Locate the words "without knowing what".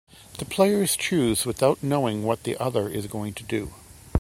1.45-2.41